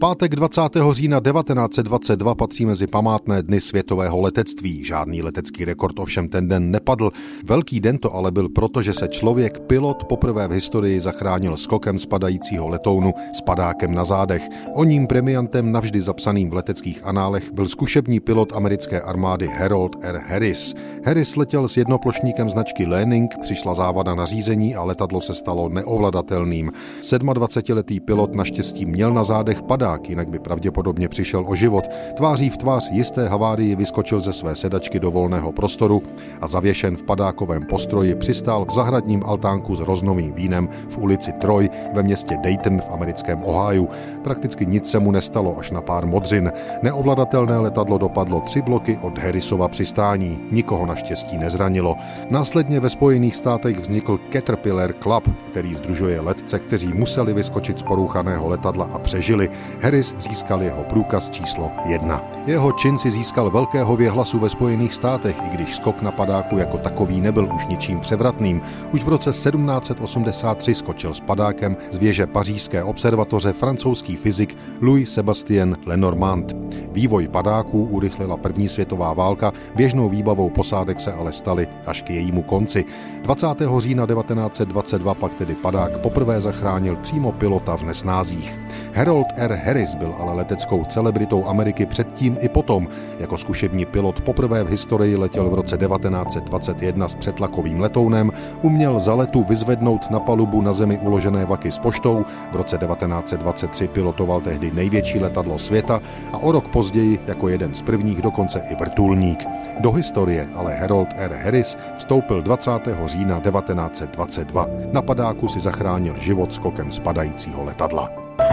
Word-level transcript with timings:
Pátek 0.00 0.36
20. 0.36 0.62
října 0.92 1.20
1922 1.20 2.34
patří 2.34 2.66
mezi 2.66 2.86
památné 2.86 3.42
dny 3.42 3.60
světového 3.60 4.20
letectví. 4.20 4.84
Žádný 4.84 5.22
letecký 5.22 5.64
rekord 5.64 5.98
ovšem 5.98 6.28
ten 6.28 6.48
den 6.48 6.70
nepadl. 6.70 7.10
Velký 7.44 7.80
den 7.80 7.98
to 7.98 8.14
ale 8.14 8.30
byl 8.32 8.48
proto, 8.48 8.82
že 8.82 8.94
se 8.94 9.08
člověk, 9.08 9.58
pilot, 9.58 10.04
poprvé 10.04 10.48
v 10.48 10.50
historii 10.50 11.00
zachránil 11.00 11.56
skokem 11.56 11.98
spadajícího 11.98 12.68
letounu 12.68 13.12
s 13.32 13.40
padákem 13.40 13.94
na 13.94 14.04
zádech. 14.04 14.42
O 14.74 14.84
ním 14.84 15.06
premiantem 15.06 15.72
navždy 15.72 16.02
zapsaným 16.02 16.50
v 16.50 16.54
leteckých 16.54 17.06
análech 17.06 17.52
byl 17.52 17.68
zkušební 17.68 18.20
pilot 18.20 18.52
americké 18.52 19.00
armády 19.00 19.46
Harold 19.46 19.96
R. 20.04 20.22
Harris. 20.26 20.74
Harris 21.04 21.36
letěl 21.36 21.68
s 21.68 21.76
jednoplošníkem 21.76 22.50
značky 22.50 22.86
Lening, 22.86 23.30
přišla 23.42 23.74
závada 23.74 24.14
na 24.14 24.26
řízení 24.26 24.76
a 24.76 24.84
letadlo 24.84 25.20
se 25.20 25.34
stalo 25.34 25.68
neovladatelným. 25.68 26.72
27-letý 27.02 28.00
pilot 28.00 28.34
naštěstí 28.34 28.86
měl 28.86 29.14
na 29.14 29.24
zádech 29.24 29.62
padák 29.62 29.87
padák, 29.88 30.08
jinak 30.08 30.28
by 30.28 30.38
pravděpodobně 30.38 31.08
přišel 31.08 31.44
o 31.48 31.54
život. 31.54 31.84
Tváří 32.16 32.50
v 32.50 32.56
tvář 32.56 32.90
jisté 32.90 33.28
havárii 33.28 33.76
vyskočil 33.76 34.20
ze 34.20 34.32
své 34.32 34.56
sedačky 34.56 35.00
do 35.00 35.10
volného 35.10 35.52
prostoru 35.52 36.02
a 36.40 36.48
zavěšen 36.48 36.96
v 36.96 37.02
padákovém 37.02 37.62
postroji 37.62 38.14
přistál 38.14 38.64
v 38.64 38.70
zahradním 38.70 39.22
altánku 39.26 39.76
s 39.76 39.80
roznovým 39.80 40.32
vínem 40.32 40.68
v 40.90 40.98
ulici 40.98 41.32
Troy 41.32 41.68
ve 41.94 42.02
městě 42.02 42.36
Dayton 42.42 42.80
v 42.80 42.90
americkém 42.90 43.42
Ohiu. 43.44 43.88
Prakticky 44.24 44.66
nic 44.66 44.90
se 44.90 44.98
mu 44.98 45.10
nestalo 45.10 45.58
až 45.58 45.70
na 45.70 45.80
pár 45.80 46.06
modřin. 46.06 46.52
Neovladatelné 46.82 47.58
letadlo 47.58 47.98
dopadlo 47.98 48.40
tři 48.40 48.62
bloky 48.62 48.98
od 49.02 49.18
Harrisova 49.18 49.68
přistání. 49.68 50.40
Nikoho 50.52 50.86
naštěstí 50.86 51.38
nezranilo. 51.38 51.96
Následně 52.30 52.80
ve 52.80 52.88
Spojených 52.88 53.36
státech 53.36 53.78
vznikl 53.78 54.20
Caterpillar 54.32 54.92
Club, 55.02 55.28
který 55.50 55.74
združuje 55.74 56.20
letce, 56.20 56.58
kteří 56.58 56.92
museli 56.92 57.34
vyskočit 57.34 57.78
z 57.78 57.82
porouchaného 57.82 58.48
letadla 58.48 58.88
a 58.92 58.98
přežili. 58.98 59.50
Harris 59.80 60.14
získal 60.18 60.62
jeho 60.62 60.84
průkaz 60.84 61.30
číslo 61.30 61.70
1. 61.84 62.22
Jeho 62.46 62.72
čin 62.72 62.98
si 62.98 63.10
získal 63.10 63.50
velkého 63.50 63.96
věhlasu 63.96 64.38
ve 64.38 64.48
Spojených 64.48 64.94
státech, 64.94 65.36
i 65.46 65.48
když 65.48 65.76
skok 65.76 66.02
na 66.02 66.10
padáku 66.10 66.58
jako 66.58 66.78
takový 66.78 67.20
nebyl 67.20 67.48
už 67.54 67.66
ničím 67.66 68.00
převratným. 68.00 68.62
Už 68.92 69.04
v 69.04 69.08
roce 69.08 69.30
1783 69.30 70.74
skočil 70.74 71.14
s 71.14 71.20
padákem 71.20 71.76
z 71.90 71.96
věže 71.96 72.26
pařížské 72.26 72.82
observatoře 72.82 73.52
francouzský 73.52 74.16
fyzik 74.16 74.56
Louis 74.80 75.14
Sebastien 75.14 75.76
Lenormand. 75.86 76.56
Vývoj 76.92 77.28
padáků 77.28 77.84
urychlila 77.84 78.36
první 78.36 78.68
světová 78.68 79.12
válka, 79.12 79.52
běžnou 79.74 80.08
výbavou 80.08 80.50
posádek 80.50 81.00
se 81.00 81.12
ale 81.12 81.32
staly 81.32 81.68
až 81.86 82.02
k 82.02 82.10
jejímu 82.10 82.42
konci. 82.42 82.84
20. 83.22 83.46
října 83.78 84.06
1922 84.06 85.14
pak 85.14 85.34
tedy 85.34 85.54
padák 85.54 85.98
poprvé 85.98 86.40
zachránil 86.40 86.96
přímo 86.96 87.32
pilota 87.32 87.76
v 87.76 87.82
nesnázích. 87.82 88.60
Harold 88.98 89.32
R. 89.36 89.52
Harris 89.52 89.94
byl 89.94 90.14
ale 90.18 90.32
leteckou 90.32 90.84
celebritou 90.84 91.46
Ameriky 91.46 91.86
předtím 91.86 92.36
i 92.40 92.48
potom. 92.48 92.88
Jako 93.18 93.38
zkušební 93.38 93.86
pilot 93.86 94.20
poprvé 94.20 94.64
v 94.64 94.68
historii 94.68 95.16
letěl 95.16 95.50
v 95.50 95.54
roce 95.54 95.76
1921 95.76 97.08
s 97.08 97.14
přetlakovým 97.14 97.80
letounem, 97.80 98.32
uměl 98.62 98.98
za 98.98 99.14
letu 99.14 99.44
vyzvednout 99.44 100.10
na 100.10 100.20
palubu 100.20 100.62
na 100.62 100.72
zemi 100.72 100.98
uložené 100.98 101.46
vaky 101.46 101.70
s 101.70 101.78
poštou, 101.78 102.24
v 102.52 102.56
roce 102.56 102.78
1923 102.78 103.88
pilotoval 103.88 104.40
tehdy 104.40 104.70
největší 104.70 105.18
letadlo 105.18 105.58
světa 105.58 106.00
a 106.32 106.38
o 106.38 106.52
rok 106.52 106.68
později 106.68 107.18
jako 107.26 107.48
jeden 107.48 107.74
z 107.74 107.82
prvních 107.82 108.22
dokonce 108.22 108.62
i 108.70 108.74
vrtulník. 108.74 109.46
Do 109.80 109.92
historie 109.92 110.48
ale 110.54 110.74
Harold 110.74 111.08
R. 111.16 111.32
Harris 111.32 111.78
vstoupil 111.96 112.42
20. 112.42 112.70
října 113.06 113.40
1922. 113.40 114.66
Na 114.92 115.02
padáku 115.02 115.48
si 115.48 115.60
zachránil 115.60 116.14
život 116.18 116.54
skokem 116.54 116.92
spadajícího 116.92 117.64
letadla. 117.64 118.27
Thank 118.38 118.52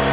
you. 0.00 0.05